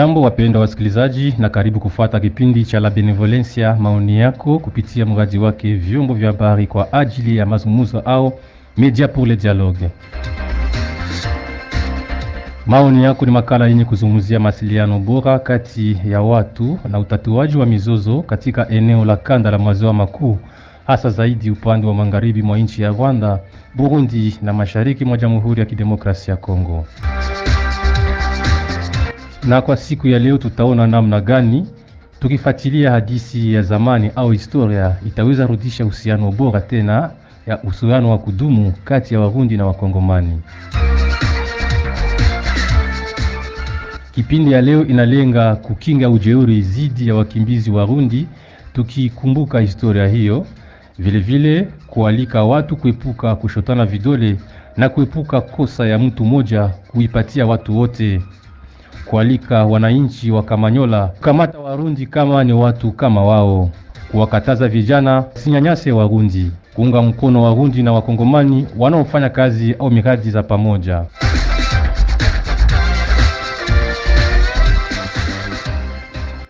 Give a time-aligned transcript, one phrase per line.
[0.00, 5.74] Hamjambo wapendwa wasikilizaji, na karibu kufuata kipindi cha La Benevolencia, maoni yako kupitia mradi wake
[5.74, 8.32] vyombo vya habari kwa ajili ya mazungumzo au
[8.76, 9.90] media pour le dialogue.
[12.66, 18.22] Maoni yako ni makala yenye kuzungumzia masiliano bora kati ya watu na utatuaji wa mizozo
[18.22, 20.38] katika eneo la kanda la maziwa makuu,
[20.86, 23.38] hasa zaidi upande wa magharibi mwa nchi ya Rwanda,
[23.74, 26.86] Burundi na mashariki mwa Jamhuri ya Kidemokrasia ya Kongo.
[29.44, 31.66] Na kwa siku ya leo tutaona namna gani
[32.20, 37.10] tukifuatilia hadithi ya zamani au historia itaweza rudisha uhusiano bora tena
[37.46, 40.40] ya uhusiano wa kudumu kati ya Warundi na Wakongomani.
[44.12, 48.26] Kipindi ya leo inalenga kukinga ujeuri dhidi ya wakimbizi Warundi,
[48.72, 50.46] tukikumbuka historia hiyo,
[50.98, 54.36] vilevile vile kualika watu kuepuka kushotana vidole
[54.76, 58.22] na kuepuka kosa ya mtu mmoja kuipatia watu wote,
[59.10, 63.70] kualika wananchi wa Kamanyola kukamata Warundi kama ni watu kama wao,
[64.10, 71.02] kuwakataza vijana sinyanyase Warundi, kuunga mkono Warundi na Wakongomani wanaofanya kazi au miradi za pamoja.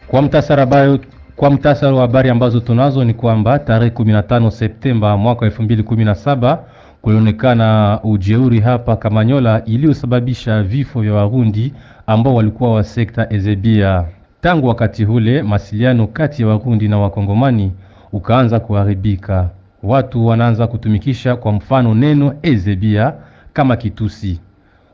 [0.09, 0.99] Kwa mtasara bayo,
[1.37, 6.59] kwa mtasara wa habari ambazo tunazo ni kwamba tarehe 15 Septemba mwaka 2017
[7.03, 11.73] kulionekana ujeuri hapa Kamanyola iliyosababisha vifo vya Warundi
[12.07, 14.05] ambao walikuwa wa sekta Ezebia.
[14.41, 17.73] Tangu wakati ule masiliano kati ya Warundi na Wakongomani
[18.13, 19.51] ukaanza kuharibika.
[19.83, 23.15] Watu wanaanza kutumikisha kwa mfano neno Ezebia
[23.53, 24.41] kama kitusi.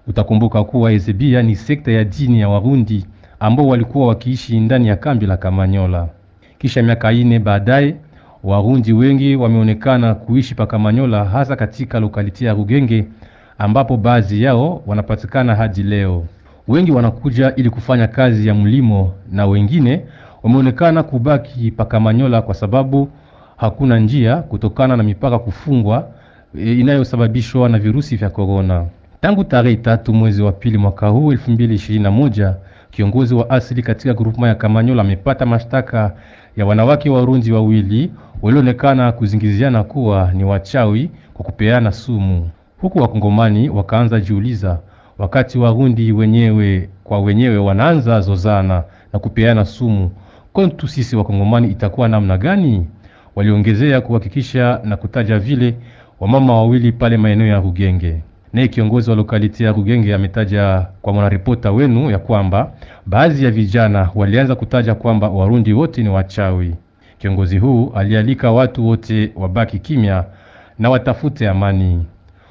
[0.08, 3.06] Utakumbuka kuwa Ezebia ni sekta ya dini ya Warundi
[3.40, 6.08] ambao walikuwa wakiishi ndani ya kambi la Kamanyola.
[6.58, 7.96] Kisha miaka ine baadaye,
[8.46, 13.04] Warundi wengi wameonekana kuishi pa Kamanyola, hasa katika lokaliti ya Rugenge
[13.58, 16.24] ambapo baadhi yao wanapatikana hadi leo.
[16.68, 20.00] Wengi wanakuja ili kufanya kazi ya mlimo na wengine
[20.42, 23.08] wameonekana kubaki pa Kamanyola kwa sababu
[23.56, 26.08] hakuna njia kutokana na mipaka kufungwa
[26.58, 28.84] e, inayosababishwa na virusi vya korona.
[29.20, 32.54] Tangu tarehe tatu mwezi wa pili mwaka huu 2021
[32.90, 36.12] kiongozi wa asili katika grupu ya Kamanyola amepata mashtaka
[36.56, 38.10] ya wanawake Warundi wawili
[38.42, 44.78] walioonekana kuzingiziana kuwa ni wachawi kwa kupeana sumu, huku wakongomani wakaanza jiuliza,
[45.18, 50.10] wakati Warundi wenyewe kwa wenyewe wanaanza zozana na kupeana sumu,
[50.52, 52.86] kwetu sisi wakongomani itakuwa namna gani?
[53.36, 55.74] Waliongezea kuhakikisha na kutaja vile
[56.20, 58.22] wamama wawili pale maeneo ya Rugenge.
[58.52, 62.72] Naye kiongozi wa lokaliti ya Rugenge ametaja kwa mwanaripota wenu ya kwamba
[63.06, 66.74] baadhi ya vijana walianza kutaja kwamba Warundi wote ni wachawi.
[67.18, 70.24] Kiongozi huu alialika watu wote wabaki kimya
[70.78, 72.06] na watafute amani.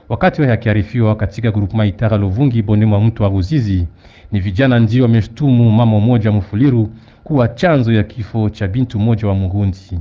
[0.10, 3.88] Wakati wa yakiarifiwa katika grupema Itara Luvungi bonde mwa mtu wa Ruzizi,
[4.32, 6.90] ni vijana ndio wameshtumu mama mmoja mfuliru
[7.24, 10.00] kuwa chanzo ya kifo cha bintu mmoja wa Murundi.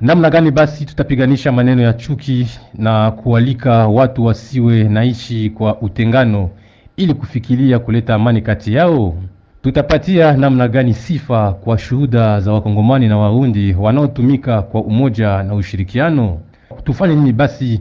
[0.00, 6.50] Namna gani basi tutapiganisha maneno ya chuki na kualika watu wasiwe naishi kwa utengano
[6.96, 9.14] ili kufikiria kuleta amani kati yao?
[9.62, 16.38] Tutapatia namna gani sifa kwa shuhuda za wakongomani na warundi wanaotumika kwa umoja na ushirikiano?
[16.84, 17.80] Tufanye nini basi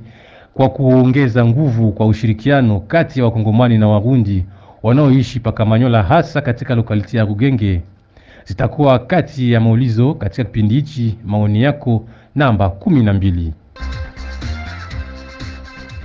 [0.53, 4.45] kwa kuongeza nguvu kwa ushirikiano kati ya wakongomani na warundi
[4.83, 7.81] wanaoishi pakamanyola hasa katika lokaliti ya Rugenge?
[8.45, 11.17] Zitakuwa kati ya maulizo katika kipindi hichi.
[11.25, 12.05] Maoni yako
[12.35, 13.53] namba kumi na mbili.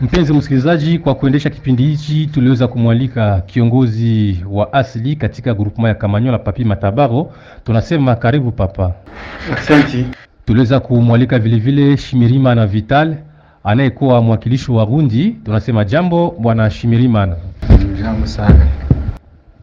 [0.03, 6.39] Mpenzi msikilizaji, kwa kuendesha kipindi hichi tuliweza kumwalika kiongozi wa asili katika grupema ya Kamanyola,
[6.39, 7.33] Papi Matabaro.
[7.65, 8.93] Tunasema karibu papa.
[9.57, 10.05] Asante.
[10.47, 13.17] Tuliweza kumwalika vilevile Shimirima na Vital
[13.65, 15.31] anayekuwa mwakilishi wa Rundi.
[15.45, 17.37] Tunasema jambo bwana Shimirimana.
[18.03, 18.67] Jambo sana.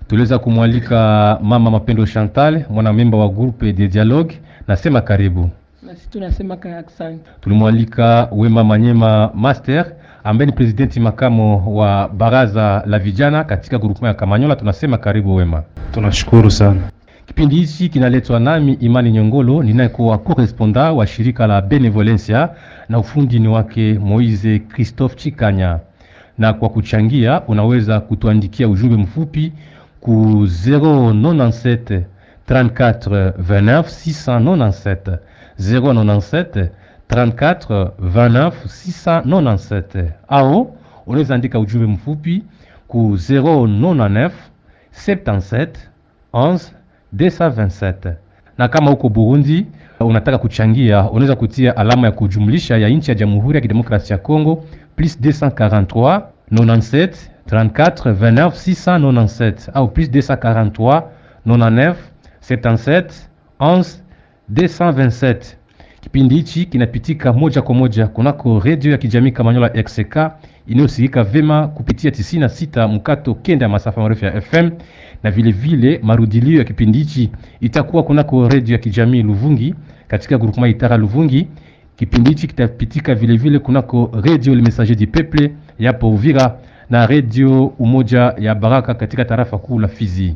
[0.08, 4.40] Tuliweza kumwalika mama Mapendo Chantal, mwana memba wa groupe de dialogue.
[4.68, 5.50] Nasema karibu.
[5.84, 7.30] Nasi tunasema asante.
[7.42, 9.86] Tulimwalika Wema Manyema Master
[10.30, 14.56] ambaye ni presidenti makamo wa baraza la vijana katika grupu ya Kamanyola.
[14.56, 15.64] Tunasema karibu Wema.
[15.92, 16.80] Tunashukuru sana.
[17.26, 22.50] Kipindi hichi kinaletwa nami Imani Nyongolo, ninayekuwa koresponda wa shirika la Benevolencia
[22.90, 25.80] na ufundi ni wake Moise Christophe Chikanya.
[26.38, 29.54] Na kwa kuchangia, unaweza kutuandikia ujumbe mfupi
[30.02, 32.02] ku 097
[32.50, 35.18] 34 29 697
[35.60, 36.68] 097
[37.10, 40.76] 34 29 697 au
[41.08, 42.44] unaweza andika ujumbe mfupi
[42.88, 44.30] ku 099
[45.08, 45.68] 77
[46.34, 46.60] 11
[47.16, 48.14] 227
[48.58, 49.66] na kama uko Burundi
[50.00, 54.64] unataka kuchangia, unaweza kutia alama ya kujumlisha ya nchi ya Jamhuri ya Kidemokrasia ya Kongo
[54.96, 56.22] plus 243
[56.52, 57.10] 97
[57.48, 61.04] 34 29 697 au plus 243
[61.48, 61.96] 99
[62.50, 63.04] 77
[63.60, 64.00] 11
[64.54, 65.36] 227.
[66.02, 70.18] Kipindi hichi kinapitika moja kwa moja kunako redio ya kijamii Kamanyola XK
[70.68, 74.70] inayosikika vema kupitia 96 mkato kenda ya masafa marefu ya FM,
[75.24, 77.32] na vilevile vile marudilio ya kipindi hichi
[77.62, 79.76] itakuwa kunako redio ya kijamii Luvungi
[80.08, 81.48] katika grupema Itara Luvungi.
[81.96, 86.58] Kipindi hichi kitapitika vilevile vile kunako redio Le Messager du Peuple yapo Uvira
[86.90, 90.36] na redio Umoja ya Baraka katika tarafa kuu la Fizi.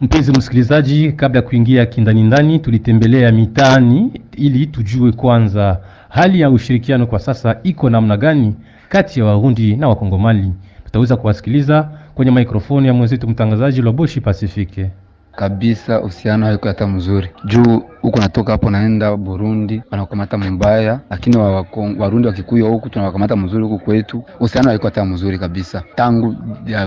[0.00, 7.06] Mpenzi msikilizaji, kabla ya kuingia kindani ndani, tulitembelea mitaani ili tujue kwanza hali ya ushirikiano
[7.06, 8.54] kwa sasa iko namna gani
[8.88, 10.54] kati ya Warundi na Wakongomani.
[10.84, 14.90] Tutaweza kuwasikiliza kwenye mikrofoni ya mwenzetu mtangazaji Loboshi Pasifike.
[15.36, 21.52] Kabisa uhusiano haiko hata mzuri juu huku natoka hapo naenda Burundi wanakamata mbaya, lakini wa,
[21.52, 21.66] wa,
[21.98, 24.22] Warundi wakikuya huku tunawakamata mzuri huku kwetu.
[24.40, 26.36] Uhusiano haiko hata mzuri kabisa tangu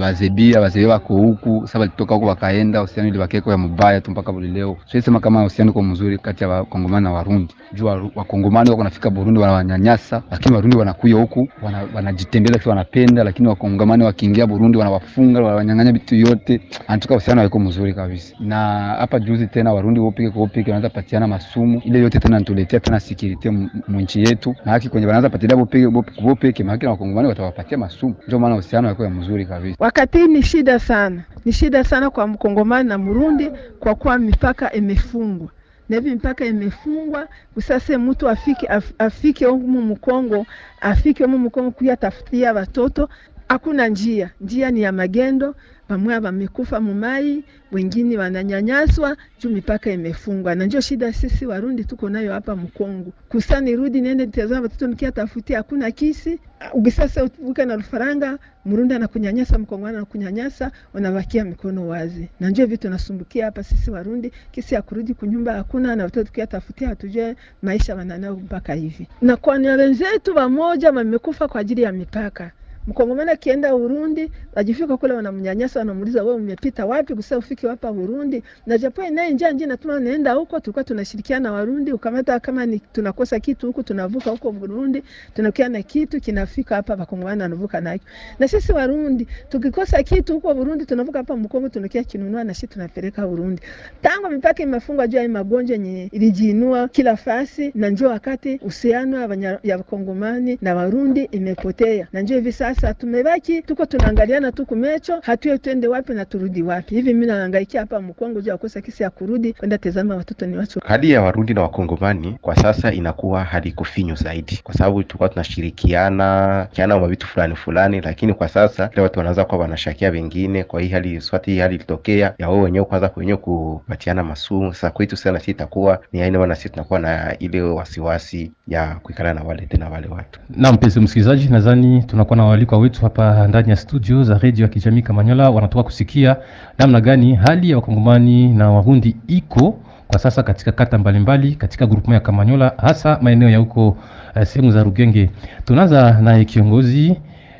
[0.01, 4.31] wazebia wazee wako huku sasa walitoka huku wakaenda, uhusiano ili wakeko ya mbaya tu mpaka
[4.31, 4.77] leo.
[4.91, 8.83] Siwezi sema kama uhusiano uko mzuri kati ya wakongomani na Warundi juu wa- wakongomani wako
[8.83, 14.77] nafika Burundi wanawanyanyasa, lakini Warundi wanakuya huku wana- wanajitembeza wana wanapenda, lakini wakongomani wakiingia Burundi
[14.77, 16.61] wanawafunga wanawanyang'anya vitu yote.
[16.87, 18.35] anatoka uhusiano haiko mzuri kabisa.
[18.39, 18.57] Na
[19.00, 21.81] hapa juzi tena Warundi wopike kwa wopike wanaanza patiana masumu.
[21.86, 23.50] Ile yote tena natuletea tena security
[23.88, 25.86] mwinchi yetu, na haki kwenye wanaanza patilia wopike
[26.24, 29.75] wopike, na wakongomani watawapatia masumu, ndio maana uhusiano ya mzuri kabisa.
[29.80, 35.47] Wakati ni shida sana, ni shida sana kwa mkongomani na Murundi kwa kuwa mipaka imefungwa.
[35.89, 40.45] Na hivi mipaka imefungwa kusase mtu afike af, afike humu Mkongo
[40.81, 43.09] afike humu Mkongo kuya tafutia watoto,
[43.49, 45.55] hakuna njia, njia ni ya magendo.
[45.87, 52.33] Pamwe wamekufa mumai, wengine wananyanyaswa juu mipaka imefungwa, na ndio shida sisi Warundi tuko nayo
[52.33, 53.11] hapa Mkongo.
[53.29, 56.39] Kusani rudi niende nitazama watoto nikia tafutia, hakuna kisi.
[56.73, 63.45] Ukisasa uvuke na rufaranga Murundi anakunyanyasa, Mkongwana anakunyanyasa, unabakia mikono wazi, na ndio vitu nasumbukia
[63.45, 68.35] hapa sisi Warundi, kisi ya kurudi kunyumba hakuna, na watoto tukia tafutia, hatujue maisha wananao
[68.35, 72.51] mpaka hivi, na kwa wenzetu wamoja wamekufa kwa ajili ya mipaka
[72.87, 78.43] Mkongomani akienda Urundi ajifika kule wanamnyanyasa, wanamuuliza wewe umepita wapi kusa ufike hapa Urundi?
[78.65, 82.79] Na japo naye njia njia natuma naenda huko, tulikuwa tunashirikiana na Warundi, ukamata kama ni
[82.79, 85.03] tunakosa kitu huko, tunavuka huko Burundi,
[85.35, 88.03] tunakuwa na kitu kinafika hapa, Wakongomani wanavuka nacho.
[88.39, 93.27] Na sisi Warundi tukikosa kitu huko Burundi, tunavuka hapa Mkongo, tunakia kinunua na sisi tunapeleka
[93.27, 93.61] Urundi.
[94.01, 99.77] Tangu mipaka imefungwa juu ya magonjwa yenye ilijiinua kila fasi, na njoo wakati uhusiano ya
[99.77, 105.88] Wakongomani na Warundi imepotea, na njoo hivi sasa tumebaki tuko tunaangaliana tu kumecho, hatujue twende
[105.88, 106.95] wapi na turudi wapi.
[106.95, 110.57] Hivi mimi naangaikia hapa Mkongo juu ya kukosa kisi ya kurudi kwenda tazama watoto ni
[110.57, 115.30] wacho Hali ya Warundi na Wakongomani kwa sasa inakuwa hali kufinyu zaidi, kwa sababu tulikuwa
[115.30, 120.63] tunashirikiana kiana wa vitu fulani fulani, lakini kwa sasa leo watu wanaanza kuwa wanashakia wengine.
[120.63, 124.74] Kwa hii hali swati, hii hali ilitokea ya wao wenyewe kwanza wenyewe kupatiana masumu.
[124.74, 129.33] Sasa kwetu sana sisi itakuwa ni aina wana sisi tunakuwa na ile wasiwasi ya kuikala
[129.33, 133.69] na wale tena wale watu Na mpenzi msikilizaji, nadhani tunakuwa na waalikwa wetu hapa ndani
[133.69, 136.35] ya studio za redio ya kijamii Kamanyola, wanatoka kusikia
[136.79, 141.85] namna gani hali ya wakongomani na wahundi iko kwa sasa katika kata mbalimbali mbali, katika
[141.87, 143.97] grupu ya Kamanyola, hasa maeneo ya huko
[144.35, 145.30] eh, sehemu za Rugenge.
[145.66, 147.19] Tunaanza naye kiongozi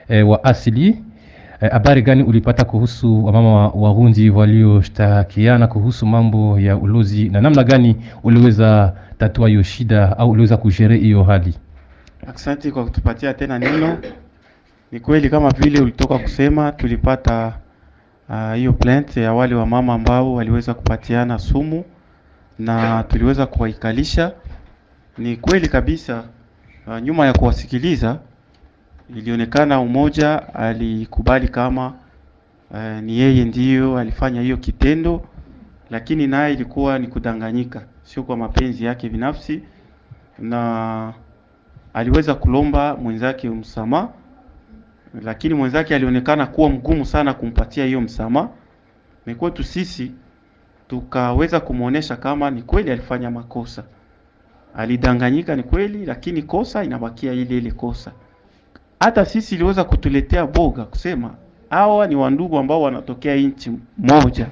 [0.10, 0.88] eh, wa asili
[1.62, 7.64] eh, habari gani ulipata kuhusu wamama wa Warundi walioshtakiana kuhusu mambo ya ulozi na namna
[7.64, 11.54] gani uliweza tatua hiyo shida au uliweza kujere hiyo hali?
[12.36, 13.98] Asante kwa kutupatia tena neno.
[14.92, 17.54] Ni kweli kama vile ulitoka kusema, tulipata
[18.56, 21.86] hiyo uh, plant ya wale wa mama ambao waliweza kupatiana sumu
[22.60, 24.32] na tuliweza kuwaikalisha.
[25.18, 26.24] Ni kweli kabisa.
[26.88, 28.20] uh, nyuma ya kuwasikiliza
[29.16, 31.94] ilionekana umoja alikubali kama
[32.72, 35.26] uh, ni yeye ndiyo alifanya hiyo kitendo,
[35.90, 39.62] lakini naye ilikuwa ni kudanganyika, sio kwa mapenzi yake binafsi
[40.40, 41.14] na
[41.94, 44.10] aliweza kulomba mwenzake msamaha,
[45.24, 48.50] lakini mwenzake alionekana kuwa mgumu sana kumpatia hiyo msamaha.
[49.26, 50.12] Mekwetu kwetu sisi
[50.88, 53.84] tukaweza kumwonyesha kama ni kweli alifanya makosa,
[54.76, 58.12] alidanganyika, ni kweli, lakini kosa inabakia ile ile kosa.
[59.00, 61.34] Hata sisi iliweza kutuletea boga kusema
[61.70, 64.48] hawa ni wandugu ambao wanatokea nchi moja,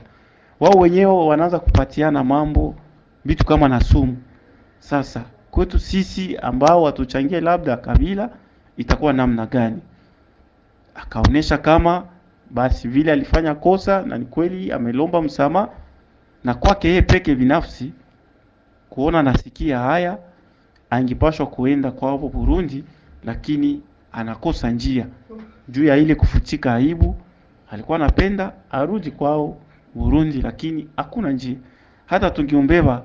[0.60, 2.76] wao wenyewe wanaanza kupatiana mambo
[3.26, 4.18] vitu kama na sumu.
[4.80, 8.30] Sasa kwetu sisi ambao watuchangie labda kabila
[8.78, 9.82] itakuwa namna gani?
[10.98, 12.04] Akaonesha kama
[12.52, 15.70] basi vile alifanya kosa na ni kweli amelomba msamaha,
[16.44, 17.94] na kwake yeye peke binafsi
[18.90, 20.18] kuona nasikia haya,
[20.90, 22.84] angepashwa kuenda kwao Burundi,
[23.24, 25.08] lakini anakosa njia
[25.70, 27.16] juu ya ile kufutika aibu.
[27.72, 29.58] Alikuwa anapenda arudi kwao
[29.96, 31.56] Burundi, lakini hakuna njia.
[32.06, 33.04] Hata tungiombeba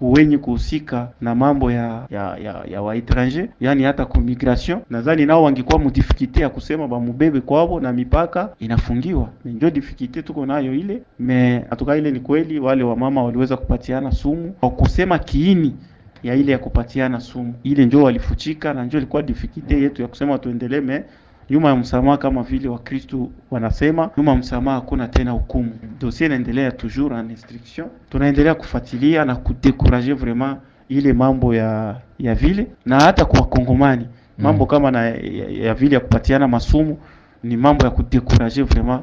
[0.00, 5.42] kuwenye kuhusika na mambo ya ya, ya, ya waetranger yani hata ku migration, nadhani nao
[5.42, 9.28] wangekuwa mudifikite ya kusema bamubebe kwao na mipaka inafungiwa.
[9.44, 14.52] Ndio difikite tuko nayo ile me atuka, ile ni kweli, wale wamama waliweza kupatiana sumu.
[14.60, 15.76] Kwa kusema kiini
[16.22, 17.54] ya ile ya kupatiana sumu.
[17.62, 21.04] Ile ndio walifuchika, na ndio ilikuwa difikite yetu ya kusema tuendelee me
[21.50, 25.72] nyuma ya msamaha, kama vile Wakristo wanasema nyuma ya msamaha hakuna tena hukumu.
[26.00, 30.56] Dosie inaendelea toujours en instruction, tunaendelea kufuatilia na kudekurager vraiment
[30.88, 34.06] ile mambo ya ya vile, na hata kwa Kongomani
[34.38, 35.14] mambo kama na ya,
[35.50, 36.98] ya vile ya kupatiana masumu
[37.42, 39.00] ni mambo ya kudekurager vraiment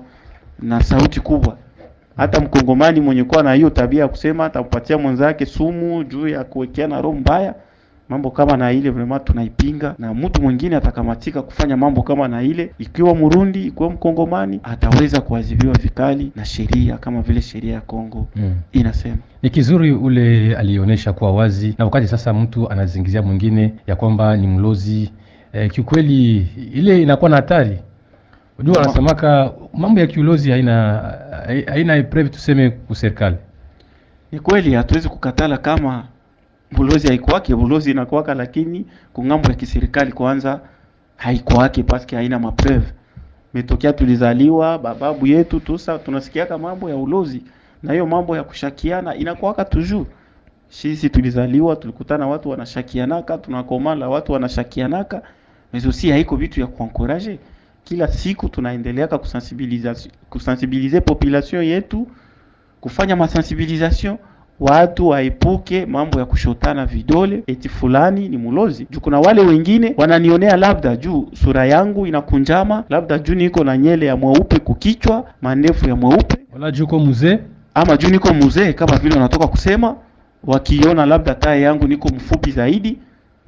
[0.60, 1.58] na sauti kubwa.
[2.18, 7.02] Hata mkongomani mwenye kuwa na hiyo tabia ya kusema atampatia mwenzake sumu juu ya kuwekeana
[7.02, 7.56] roho mbaya
[8.10, 12.72] mambo kama na ile vraiment tunaipinga, na mtu mwingine atakamatika kufanya mambo kama na ile,
[12.80, 18.56] ikiwa Murundi, ikiwa Mkongomani, ataweza kuadhibiwa vikali na sheria kama vile sheria ya Kongo Mm.
[18.72, 19.18] inasema.
[19.44, 24.48] Ni kizuri ule alionyesha kuwa wazi, na wakati sasa mtu anazingizia mwingine ya kwamba ni
[24.48, 25.12] mlozi
[25.54, 27.80] eh, kiukweli ile inakuwa na hatari.
[28.60, 31.02] Unajua Ma- wanasemaka mambo ya kiulozi haina
[31.68, 33.36] haina preve tuseme kuserikali.
[34.32, 36.04] Ni kweli hatuwezi kukatala kama
[36.72, 40.62] bulozi haikuwake, bulozi inakuwaka, lakini kungambo ya kiserikali kwanza
[41.16, 42.94] haikuwake paske haina mapreve.
[43.54, 47.44] Metokea tulizaliwa bababu yetu tusa tunasikiaka mambo ya ulozi
[47.84, 50.08] na hiyo mambo ya kushakiana inakuwaka tuju.
[50.70, 55.22] Sisi tulizaliwa tulikutana watu wanashakianaka, tunakomala watu wanashakianaka,
[55.74, 57.40] mezo si haiko vitu ya kuankuraje.
[57.84, 59.18] Kila siku tunaendeleaka
[60.30, 62.08] kusensibilize population yetu
[62.82, 64.18] kufanya masensibilisation
[64.60, 68.88] watu waepuke mambo ya kushotana vidole eti fulani ni mulozi.
[68.92, 74.06] Juu kuna wale wengine wananionea labda juu sura yangu inakunjama, labda juu niko na nyele
[74.06, 77.40] ya mweupe kukichwa, mandefu ya mweupe, Wala juko mzee
[77.74, 79.96] ama juu niko mzee kama vile wanatoka kusema,
[80.44, 82.98] wakiona labda taye yangu niko mfupi zaidi,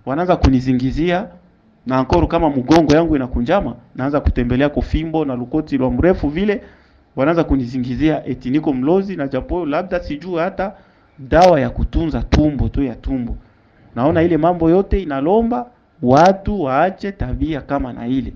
[0.05, 1.27] wanaanza kunizingizia
[1.85, 6.61] na ankoro kama mgongo yangu inakunjama, naanza kutembelea kufimbo na lukoti lwa mrefu vile,
[7.15, 10.73] wanaanza kunizingizia eti niko mlozi, na japo labda sijui hata
[11.19, 13.38] dawa ya kutunza tumbo tu ya tumbo.
[13.95, 15.69] Naona ile mambo yote inalomba
[16.01, 18.33] watu waache tabia kama na ile,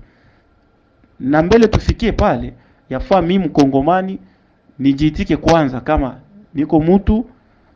[1.20, 2.52] na mbele tufikie pale,
[2.90, 4.18] yafaa mimi mkongomani
[4.78, 6.16] nijiitike kwanza kama
[6.54, 7.26] niko mtu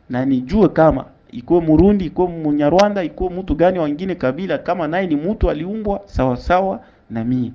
[0.09, 5.15] na nijue kama ikuwe Murundi, ikuwe Munyarwanda, ikuwe mtu gani wengine kabila, kama naye ni
[5.15, 7.51] mtu aliumbwa sawa sawa na mie,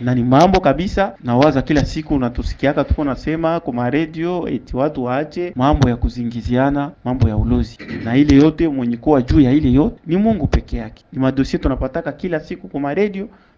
[0.00, 1.14] na ni mambo kabisa.
[1.24, 7.28] Nawaza kila siku natusikiaka tuko nasema kwa radio eti watu waache mambo ya kuzingiziana, mambo
[7.28, 11.04] ya ulozi, na ile yote mwenye kuwa juu ya ile yote ni Mungu peke yake.
[11.12, 12.80] Ni madosie tunapataka kila siku kwa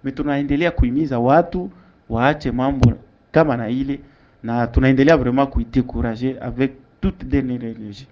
[0.05, 1.71] me tunaendelea kuhimiza watu
[2.09, 2.93] waache mambo
[3.33, 4.01] kama na ile,
[4.43, 8.07] na tunaendelea vraiment kuidekourage avec toute l'énergie.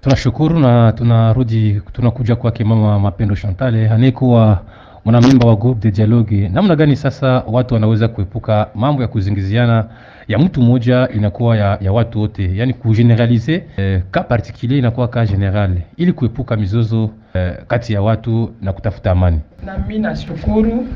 [0.00, 4.62] Tunashukuru na tunarudi tunakuja kwake mama Mapendo Chantale anayekuwa
[5.04, 6.48] mwanamemba wa group de dialogue.
[6.48, 9.84] Namna gani sasa watu wanaweza kuepuka mambo ya kuzingiziana
[10.28, 15.26] ya mtu mmoja inakuwa ya, ya watu wote, yani kugeneralize eh, ka particulier inakuwa ka
[15.26, 19.40] general, ili kuepuka mizozo eh, kati ya watu na kutafuta amani.
[19.64, 20.86] Na mimi nashukuru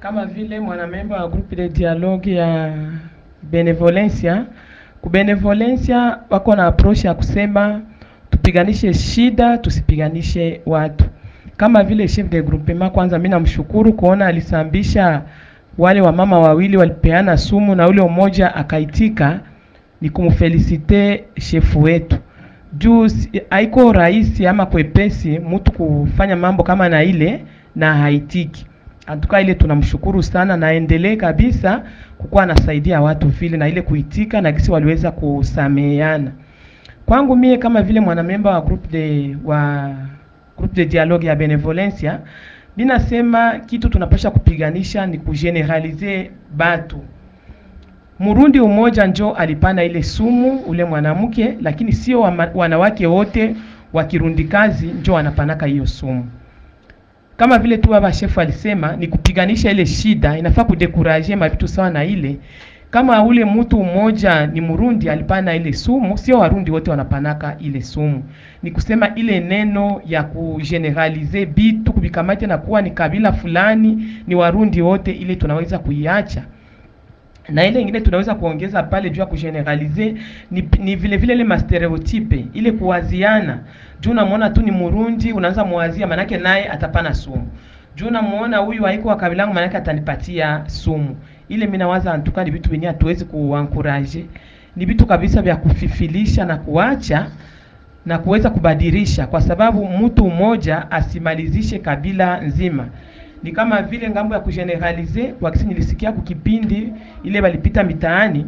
[0.00, 2.74] kama vile mwanamemba wa group de dialogue ya
[3.42, 4.44] benevolencia
[5.02, 7.80] kubenevolencia wako na approach ya kusema
[8.30, 11.04] tupiganishe shida, tusipiganishe watu.
[11.56, 15.22] Kama vile chef de groupement, kwanza mimi namshukuru kuona alisambisha
[15.78, 19.40] wale wamama wawili walipeana sumu na ule mmoja akaitika,
[20.00, 22.16] ni kumfelicite shefu wetu
[22.72, 23.08] juu
[23.50, 27.44] haiko rahisi ama kwepesi mtu kufanya mambo kama na ile
[27.76, 28.66] na haitiki.
[29.06, 31.82] Antuka ile tunamshukuru sana, naendelee kabisa
[32.18, 36.30] kukuwa anasaidia watu vile na ile kuitika na kisi waliweza kusameheana.
[37.06, 39.90] Kwangu mie kama vile mwanamemba wa group de wa
[40.56, 42.20] groupe de dialogue ya benevolencia,
[42.76, 47.00] binasema kitu tunapasha kupiganisha ni kugeneralize batu
[48.18, 52.20] Murundi umoja njo alipana ile sumu ule mwanamke, lakini sio
[52.54, 53.56] wanawake wote
[53.92, 56.26] wa Kirundi kazi njo wanapanaka hiyo sumu.
[57.36, 62.04] Kama vile tu baba shefu alisema ni kupiganisha ile shida, inafaa kudekuraje mabitu sawa na
[62.04, 62.36] ile.
[62.90, 68.22] Kama ule mtu mmoja ni Murundi alipana ile sumu, sio Warundi wote wanapanaka ile sumu.
[68.62, 74.82] Ni kusema ile neno ya kugeneralize bitu kubikamate na kuwa ni kabila fulani, ni Warundi
[74.82, 76.42] wote, ile tunaweza kuiacha.
[77.48, 80.14] Na ile ingine tunaweza kuongeza pale juu ya kugeneralize
[80.50, 83.58] ni, ni vile vile ile mastereotype ile kuwaziana.
[84.00, 87.48] Juu unamwona tu ni Murundi unaanza muwazia manake naye atapana sumu.
[87.96, 91.16] Juu unamwona huyu haiko wa kabila langu, manake atanipatia sumu
[91.48, 94.26] ile mimi nawaza antuka ni vitu vyenyewe hatuwezi kuankuraje
[94.76, 97.26] ni vitu kabisa vya kufifilisha na kuacha
[98.06, 99.26] na kuweza kubadilisha.
[99.26, 102.86] Kwa sababu mtu mmoja asimalizishe kabila nzima.
[103.42, 106.92] Ni kama vile ng'ambo ya kugeneralize wakisi nilisikia kukipindi
[107.24, 108.46] ile walipita mitaani.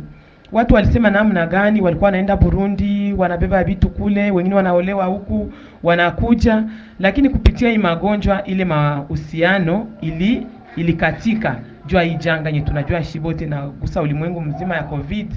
[0.52, 5.52] Watu walisema namna gani walikuwa wanaenda Burundi wanabeba vitu kule wengine wanaolewa huku
[5.82, 6.64] wanakuja.
[7.00, 11.56] Lakini kupitia hii magonjwa ile mahusiano ili ilikatika
[11.88, 15.32] jua hii janga nye tunajua shibote na gusa ulimwengu mzima ya covid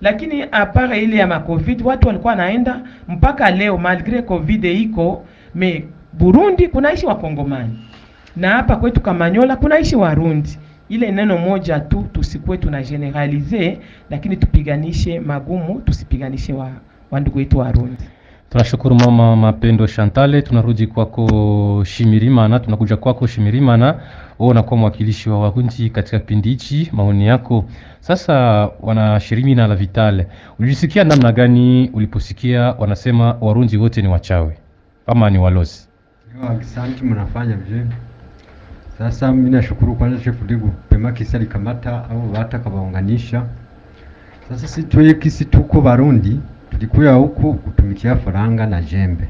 [0.00, 6.68] lakini apara ile ya covid watu walikuwa naenda mpaka leo malgre covid iko me Burundi
[6.68, 7.78] kunaishi wakongomani
[8.36, 10.58] na hapa kwetu Kamanyola kunaishi Warundi.
[10.88, 13.78] Ile neno moja tu, tusikuwe tuna generalize,
[14.10, 16.70] lakini tupiganishe magumu, tusipiganishe wa,
[17.10, 18.04] wa ndugu wetu Warundi.
[18.56, 20.42] Tunashukuru mama Mapendo Shantale.
[20.42, 23.86] Tunarudi kwako Shimirimana, tunakuja kwako Shimirimana.
[24.38, 27.64] Wewe unakuwa mwakilishi wa Warundi katika kipindi hichi, maoni yako
[28.00, 28.34] sasa.
[28.80, 30.26] Wana Shirimina la Vitale,
[30.58, 34.52] ulisikia namna gani uliposikia wanasema warunji wote ni wachawi
[35.06, 35.88] ama ni walozi?
[36.60, 37.86] Asante, mnafanya vizuri.
[38.98, 43.42] Sasa mimi nashukuru kwanza chef Digu pema kisa likamata au wata kabaunganisha.
[44.48, 46.40] Sasa si tuye kisi tuko Barundi
[46.76, 49.24] tulikuya huku kutumikia faranga na jembe.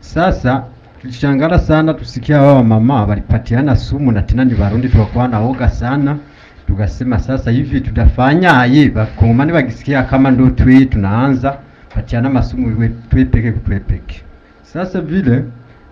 [0.00, 0.64] Sasa
[1.00, 6.16] tulishangala sana tusikia wao mama walipatiana sumu na tena ni Barundi tukakuwa na woga sana.
[6.66, 11.58] Tukasema sasa hivi tutafanya aye bakongomani bagisikia kama ndo twi tunaanza
[11.94, 14.22] patiana masumu iwe twepeke kutwe peke.
[14.62, 15.44] Sasa vile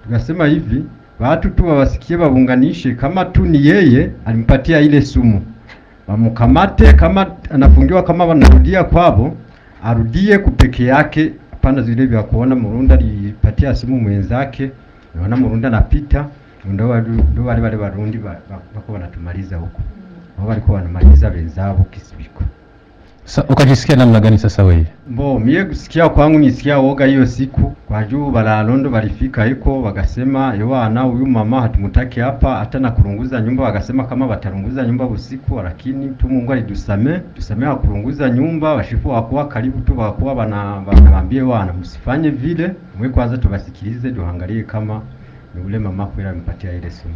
[0.04, 0.82] tukasema hivi
[1.20, 5.42] watu tu wawasikie wabunganishe, kama tu ni yeye alimpatia ile sumu,
[6.08, 6.92] wamukamate.
[6.92, 9.34] Kama anafungiwa, kama wanarudia kwavo,
[9.84, 14.70] arudie kupeke yake, pana zile vya kuona Murundi alipatia simu mwenzake,
[15.14, 16.26] naona Murundi anapita,
[16.64, 18.18] ndo wale wale Warundi
[18.74, 19.80] wako wanatumaliza huko,
[20.38, 22.42] wao walikuwa wanamaliza wenzao kisibiko.
[23.26, 24.86] Sa, ukajisikia namna gani sasa wewe?
[25.10, 31.00] Mbo mie kusikia kwangu nisikia woga hiyo siku kwa juu balalondo balifika hiko wakasema yowana
[31.00, 36.28] huyu mama hatumutaki hapa hata na kurunguza nyumba, wakasema kama watarunguza nyumba usiku, lakini tu
[36.28, 38.74] Mungu alidusame tusame wakurunguza nyumba.
[38.74, 45.02] Washifu wakuwa karibu tu wakuwa bana banawambie wana msifanye vile, mwe kwanza tubasikilize tuangalie kama
[45.54, 47.14] ni ule mama kweli amepatia ile sumu.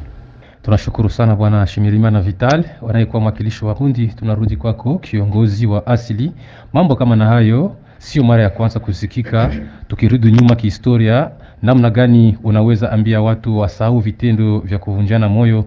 [0.63, 4.07] Tunashukuru sana bwana Shimirimana Vital, wanayekuwa mwakilishi wa Rundi.
[4.09, 6.33] Tunarudi kwako kiongozi wa asili.
[6.73, 9.51] Mambo kama na hayo sio mara ya kwanza kusikika.
[9.89, 11.31] Tukirudi nyuma kihistoria,
[11.63, 15.65] namna gani unaweza ambia watu wasahau vitendo vya kuvunjana moyo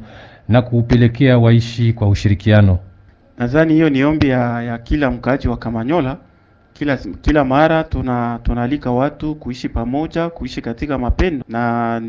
[0.49, 2.79] na kuupelekea waishi kwa ushirikiano?
[3.37, 6.17] Nadhani hiyo ni ombi ya, ya kila mkaaji wa Kamanyola.
[6.73, 12.01] Kila kila mara tuna tunaalika watu kuishi pamoja, kuishi katika mapendo, na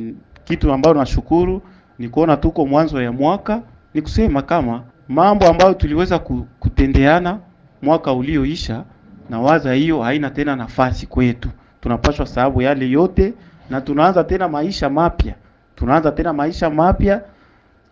[0.44, 1.62] kitu ambayo nashukuru
[1.98, 3.62] ni kuona tuko mwanzo ya mwaka,
[3.94, 6.18] ni kusema kama mambo ambayo tuliweza
[6.60, 7.38] kutendeana
[7.82, 8.84] mwaka ulioisha,
[9.30, 11.48] na waza hiyo haina tena nafasi kwetu.
[11.80, 13.34] Tunapashwa sababu yale yote,
[13.70, 15.34] na tunaanza tena maisha mapya,
[15.76, 17.22] tunaanza tena maisha mapya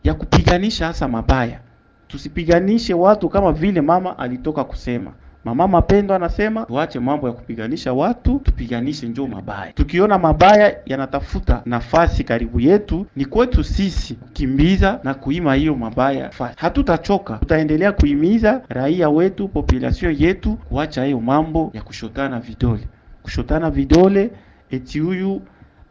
[0.05, 1.61] ya kupiganisha hasa mabaya.
[2.09, 5.11] Tusipiganishe watu kama vile mama alitoka kusema.
[5.44, 9.72] Mama Mapendo anasema tuache mambo ya kupiganisha watu, tupiganishe njoo mabaya.
[9.72, 16.55] Tukiona mabaya yanatafuta nafasi karibu yetu, ni kwetu sisi kukimbiza na kuima hiyo mabaya fasi.
[16.59, 22.88] Hatutachoka, tutaendelea kuhimiza raia wetu, population yetu kuacha hiyo mambo ya kushotana vidole,
[23.22, 24.31] kushotana vidole,
[24.70, 25.42] eti huyu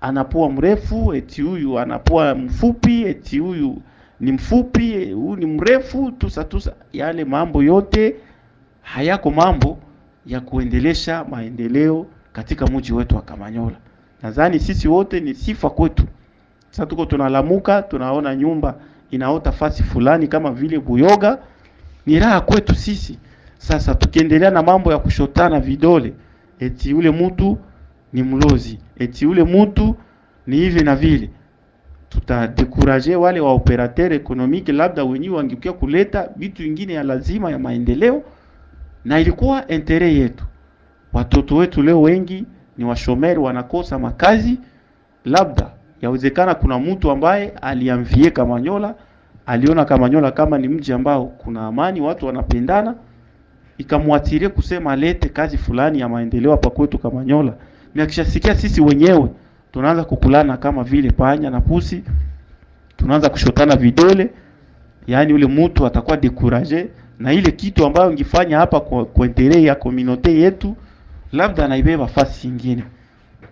[0.02, 3.82] anapoa mrefu, eti huyu anapua mfupi, eti huyu
[4.20, 8.16] ni mfupi, huyu ni mrefu, tusa tusa, yale mambo yote
[8.94, 9.78] hayako mambo
[10.26, 13.76] ya kuendelesha maendeleo katika mji wetu wa Kamanyola.
[14.24, 16.04] Nadhani sisi wote ni sifa kwetu.
[16.70, 18.76] Sasa tuko tunalamuka, tunaona nyumba
[19.12, 21.38] inaota fasi fulani kama vile Buyoga,
[22.06, 23.20] ni raha kwetu sisi.
[23.58, 26.14] Sasa tukiendelea na mambo ya kushotana vidole,
[26.60, 27.58] eti ule mtu
[28.14, 29.96] ni mlozi, eti ule mtu
[30.48, 31.30] ni hivi na vile,
[32.10, 38.24] tutadekuraje wale wa operateur economique, labda wenyewe wangekuwa kuleta vitu vingine ya lazima ya maendeleo
[39.06, 40.46] na ilikuwa entere yetu.
[41.14, 42.46] Watoto wetu leo wengi
[42.78, 44.60] ni washomeri, wanakosa makazi.
[45.26, 48.96] Labda yawezekana kuna mtu ambaye aliamvie Kamanyola,
[49.46, 52.96] aliona Kamanyola kama ni mji ambao kuna amani, watu wanapendana,
[53.78, 57.54] ikamwatirie kusema alete kazi fulani ya maendeleo hapa kwetu Kamanyola.
[57.96, 59.30] Na kishasikia sisi wenyewe
[59.72, 62.04] tunaanza kukulana kama vile panya na pusi,
[62.98, 64.30] tunaanza kushotana vidole,
[65.08, 66.90] yaani ule mtu atakuwa dekuraje
[67.22, 70.76] na ile kitu ambayo ngifanya hapa kwa kuendelea ya komunote yetu,
[71.32, 72.84] labda naibeba fasi nyingine,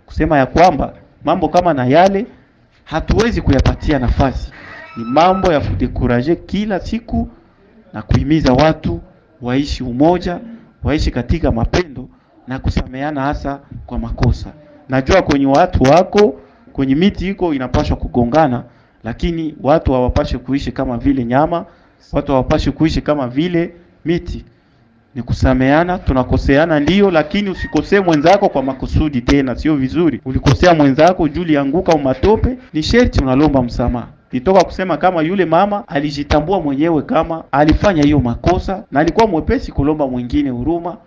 [0.05, 0.93] kusema ya kwamba
[1.25, 2.25] mambo kama na yale
[2.83, 4.51] hatuwezi kuyapatia nafasi.
[4.97, 7.29] Ni mambo ya kudekuraje kila siku
[7.93, 9.01] na kuhimiza watu
[9.41, 10.39] waishi umoja,
[10.83, 12.09] waishi katika mapendo
[12.47, 14.49] na kusameana hasa kwa makosa.
[14.89, 16.39] Najua kwenye watu wako
[16.73, 18.63] kwenye miti iko inapaswa kugongana,
[19.03, 21.65] lakini watu hawapaswi kuishi kama vile nyama,
[22.13, 23.73] watu hawapashi kuishi kama vile
[24.05, 24.45] miti.
[25.15, 30.21] Ni kusameana, tunakoseana ndio, lakini usikosee mwenzako kwa makusudi tena, sio vizuri.
[30.25, 34.07] Ulikosea mwenzako juu lianguka umatope, ni sherti unalomba msamaha.
[34.31, 40.07] Nitoka kusema kama yule mama alijitambua mwenyewe kama alifanya hiyo makosa na alikuwa mwepesi kulomba
[40.07, 40.97] mwingine huruma,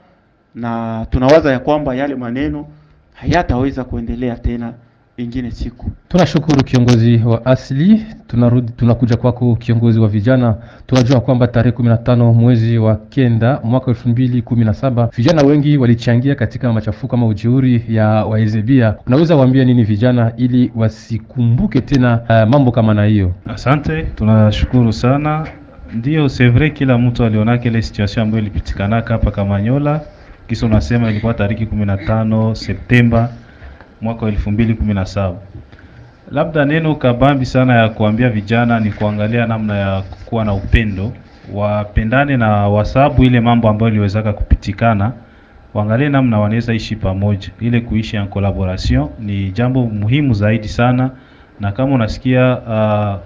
[0.55, 2.67] na tunawaza ya kwamba yale maneno
[3.15, 4.73] hayataweza kuendelea tena
[5.17, 5.91] ingine siku.
[6.09, 8.07] Tunashukuru kiongozi wa asili.
[8.29, 10.55] Tunarudi, tunakuja kwako kiongozi wa vijana.
[10.87, 17.27] Tunajua kwamba tarehe 15 mwezi wa kenda mwaka 2017 vijana wengi walichangia katika machafuko ama
[17.27, 18.95] ujeuri ya Waezebia.
[19.07, 23.33] Unaweza waambia nini vijana ili wasikumbuke tena uh, mambo kama na hiyo?
[23.47, 25.47] Asante, tunashukuru sana.
[25.95, 30.01] Ndio, c'est vrai kila mtu alionaka ile situation ambayo ilipitikanaka hapa Kamanyola.
[30.49, 33.31] Kisa unasema ilikuwa tariki 15 Septemba
[34.03, 35.37] mwaka wa elfu mbili kumi na saba.
[36.31, 41.13] Labda neno kabambi sana ya kuambia vijana ni kuangalia namna ya kuwa na upendo,
[41.55, 45.13] wapendane na wasabu ile mambo ambayo iliwezaka kupitikana,
[45.75, 47.49] waangalie namna wanaweza ishi pamoja.
[47.61, 51.11] Ile kuishi en collaboration ni jambo muhimu zaidi sana,
[51.61, 53.21] na kama unasikia uh,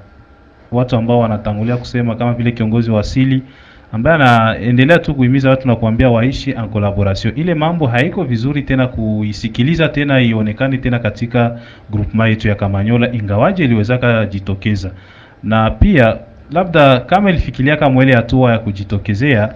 [0.78, 3.42] watu ambao wanatangulia kusema kama vile kiongozi wa asili
[3.92, 7.32] ambaye anaendelea tu kuhimiza watu na kuambia waishi en collaboration.
[7.36, 11.58] Ile mambo haiko vizuri tena kuisikiliza tena ionekane tena katika
[11.90, 14.90] groupement yetu ya Kamanyola, ingawaje iliwezaka jitokeza,
[15.42, 16.16] na pia
[16.52, 19.52] labda kama ilifikiria kama ile hatua ya kujitokezea,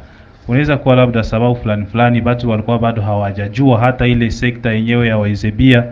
[0.48, 5.18] unaweza kuwa labda sababu fulani fulani, watu walikuwa bado hawajajua hata ile sekta yenyewe ya
[5.18, 5.84] waizebia,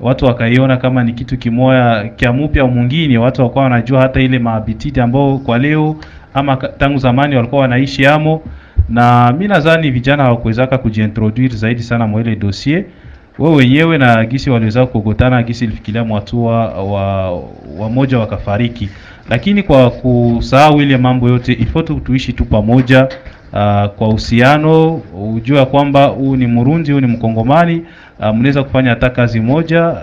[0.00, 5.00] watu wakaiona kama ni kitu kimoya kya mupya mwingine, watu wakawa wanajua hata ile maabititi
[5.00, 5.96] ambao kwa leo
[6.36, 8.42] ama tangu zamani walikuwa wanaishi amo,
[8.88, 12.84] na mi nadhani vijana hawakuwezaka kujiintroduire zaidi sana mwele dossier.
[13.38, 17.30] Wao wenyewe, na gisi waliweza kukutana, gisi ilifikilia mwatua wa
[17.78, 18.88] wamoja wakafariki,
[19.30, 24.94] lakini kwa kusahau ile mambo yote, ifo tu tuishi tu pamoja uh, kwa uhusiano,
[25.34, 27.82] ujua kwamba huu ni Murundi, huu ni Mkongomani,
[28.20, 29.98] uh, mnaweza kufanya hata kazi moja uh,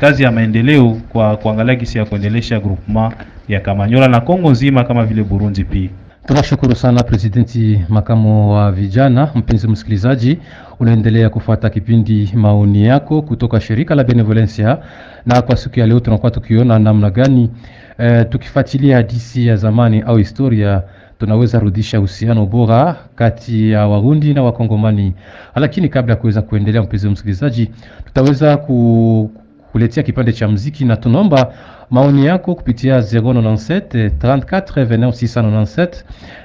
[0.00, 3.14] kazi ya maendeleo kwa kuangalia gisi ya kuendelesha groupement
[3.48, 5.88] ya Kamanyola na Kongo nzima kama vile Burundi pia.
[6.26, 9.30] Tunashukuru sana presidenti makamu wa vijana.
[9.34, 10.38] Mpenzi msikilizaji,
[10.80, 14.78] unaendelea kufuata kipindi maoni yako kutoka shirika la Benevolencia,
[15.26, 17.50] na kwa siku ya leo tunakuwa tukiona namna gani
[17.98, 20.82] e, tukifuatilia hadisi ya zamani au historia
[21.18, 25.12] tunaweza rudisha uhusiano bora kati ya Warundi na Wakongomani.
[25.54, 27.70] Lakini kabla ya kuweza kuendelea, mpenzi msikilizaji,
[28.04, 29.30] tutaweza ku
[29.72, 31.52] kuletea kipande cha mziki na tunaomba
[31.90, 35.88] maoni yako kupitia 097 34 29 697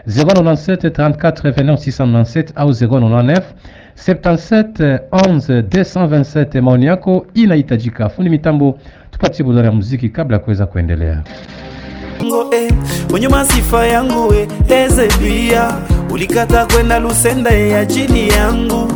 [0.07, 3.41] 097 34 29 697 au 099
[3.95, 6.61] 77 11 227.
[6.61, 8.09] Maoni yako inahitajika.
[8.09, 8.79] Fundi mitambo,
[9.11, 11.21] tupatie burudani ya muziki kabla ya kuweza kuendelea.
[12.53, 12.73] Eh,
[13.13, 15.71] wenye masifa yangu we Ezebia,
[16.13, 18.91] ulikata kwenda Lusenda ya chini yangu.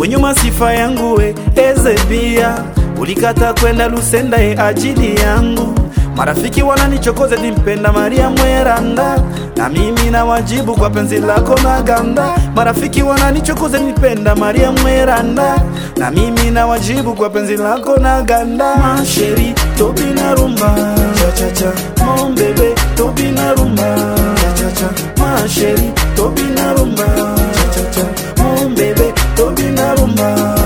[0.00, 1.20] Wenye masifa yangu
[1.56, 2.54] Ezebia,
[3.00, 5.74] ulikata kwenda Lusenda ye ajili yangu.
[6.16, 9.18] Marafiki wananichokoza nimpenda Maria Mweranda,
[9.56, 12.34] na mimi na wajibu kwa penzi lako na ganda.
[12.54, 15.60] Marafiki wananichokoza nipenda Maria Mweranda,
[15.96, 18.76] na mimi na wajibu kwa penzi lako na ganda.
[18.76, 20.74] Masheri tobi na rumba.
[21.20, 21.72] Cha cha cha,
[22.04, 23.96] mombebe topi na rumba.
[24.34, 24.88] Cha cha cha,
[25.22, 27.06] masheri tobi na rumba.
[27.54, 30.57] Cha cha cha, mombebe topi na rumba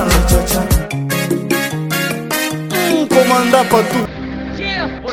[3.71, 4.09] komanda tu.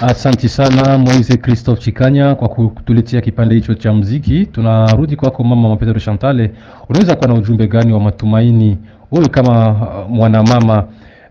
[0.01, 4.45] Asanti sana Moise Christophe Chikanya kwa kutuletea kipande hicho cha mziki.
[4.45, 6.51] Tunarudi kwako mama Mapetero Chantale,
[6.89, 8.77] unaweza kuwa na ujumbe gani wa matumaini
[9.11, 10.83] wewe kama uh, mwanamama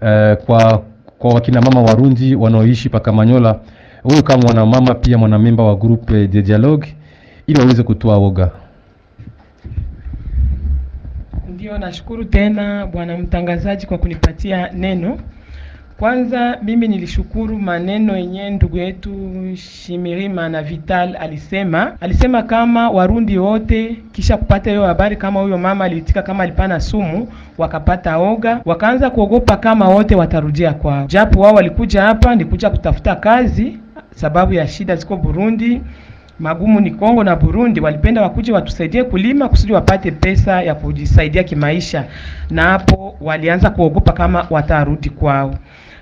[0.02, 0.82] eh, kwa
[1.18, 3.60] kwa wakina mama Warundi wanaoishi Pakamanyola,
[4.04, 6.94] wewe kama mwanamama pia mwanamemba wa groupe de dialogue,
[7.46, 8.50] ili waweze kutoa woga?
[11.54, 15.18] Ndio, nashukuru tena bwana mtangazaji kwa kunipatia neno.
[15.98, 19.10] Kwanza mimi nilishukuru maneno yenye ndugu yetu
[19.56, 21.92] Shimirima na Vital alisema.
[22.00, 27.28] Alisema kama Warundi wote kisha kupata hiyo habari kama huyo mama aliitika kama alipana sumu,
[27.58, 33.16] wakapata oga, wakaanza kuogopa kama wote watarudia kwao, japo wao walikuja hapa ni kuja kutafuta
[33.16, 33.78] kazi
[34.14, 35.80] sababu ya shida ziko Burundi.
[36.40, 42.04] Magumu ni Kongo na Burundi, walipenda wakuje watusaidie kulima kusudi wapate pesa ya kujisaidia kimaisha,
[42.50, 45.54] na hapo walianza kuogopa kama watarudi kwao.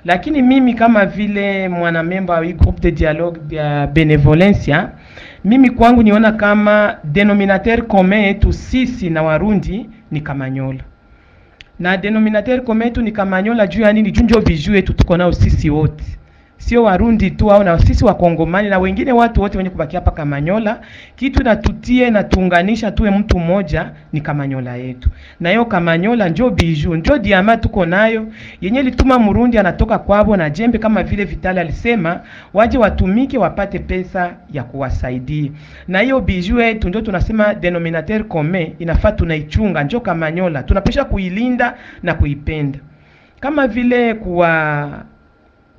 [0.07, 4.88] Lakini mimi kama vile mwanamemba wa hii groupe de dialogue ya benevolencia,
[5.45, 10.81] mimi kwangu niona kama denominateur commun yetu sisi na Warundi ni Kamanyola
[11.79, 14.11] na denominateur commun yetu ni Kamanyola juu ya nini?
[14.11, 16.05] Juu ndio viju yetu tuko nao sisi wote,
[16.59, 20.81] sio Warundi tu au na sisi Wakongomani na wengine watu wote wenye kubaki hapa Kamanyola.
[21.16, 25.09] Kitu natutie na tuunganisha tuwe mtu mmoja ni Kamanyola yetu,
[25.40, 28.27] na hiyo Kamanyola njo biju njo diama tuko nayo.
[28.61, 32.21] Yenye lituma Murundi anatoka kwabo na jembe, kama vile Vitali alisema,
[32.55, 35.51] waje watumike wapate pesa ya kuwasaidia,
[35.88, 40.62] na hiyo biju yetu ndio tunasema denominateur commun, inafaa tunaichunga, njo Kamanyola.
[40.62, 42.79] Tunapesha kuilinda na kuipenda,
[43.40, 44.88] kama vile kuwa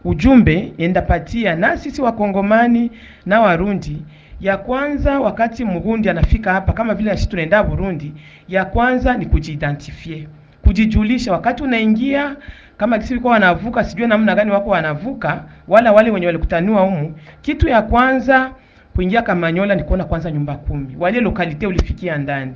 [0.07, 2.91] ujumbe endapatia na sisi wakongomani
[3.25, 4.01] na warundi
[4.41, 8.13] ya kwanza wakati murundi anafika hapa kama vile sisi tunaenda burundi
[8.49, 10.27] ya kwanza ni kujiidentifie
[10.63, 12.35] kujijulisha wakati unaingia
[12.77, 17.67] kama sisi kwa wanavuka sijui namna gani wako wanavuka wala wale wenye walikutaniwa humu kitu
[17.67, 18.51] ya kwanza
[18.95, 22.53] kuingia kamanyola ni kuona kwanza nyumba kumi wale lokalite ulifikia ndani.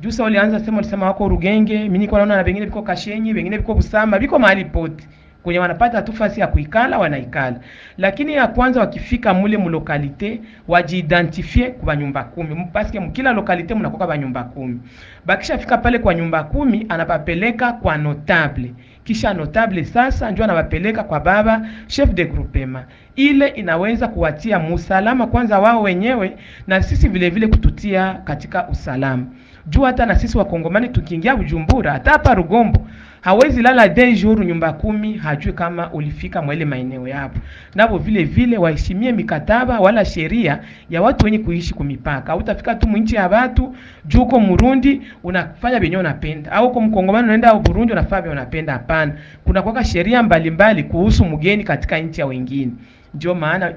[0.00, 3.74] Jusa walianza sema walisema wako rugenge mimi niko naona na wengine biko kashenyi wengine biko
[3.74, 5.08] busama biko mahali pote
[5.42, 7.56] kwenye wanapata tu fasi ya kuikala wanaikala,
[7.98, 14.18] lakini ya kwanza wakifika mule mulokalite wajiidentifie kwa nyumba kumi, paske mkila lokalite mnakoka ba
[14.18, 14.80] nyumba kumi.
[15.26, 18.74] Bakishafika pale kwa nyumba kumi, anapapeleka kwa notable,
[19.04, 22.86] kisha notable sasa ndio anapapeleka kwa baba chef de groupement.
[23.16, 29.26] Ile inaweza kuwatia musalama kwanza wao wenyewe na sisi vile vile kututia katika usalama
[29.66, 32.86] juu hata na sisi wakongomani tukiingia Bujumbura hata hapa Rugombo
[33.20, 37.38] hawezi lala de jour nyumba kumi hajui kama ulifika mwele maeneo yapo.
[37.74, 42.36] Navo vile vile waheshimie mikataba wala sheria ya watu wenye kuishi kumipaka.
[42.36, 43.74] Utafika tu mwinchi ya watu
[44.06, 48.72] juu uko Murundi unafanya vyenye unapenda au uko mkongomani unaenda Burundi unafanya vyenye unapenda.
[48.72, 49.12] Hapana,
[49.44, 52.72] kuna kwaka sheria mbalimbali kuhusu mgeni katika nchi ya wengine.
[53.14, 53.72] Ndio maana